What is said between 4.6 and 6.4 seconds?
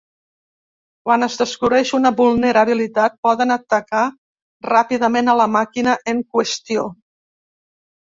ràpidament a la màquina en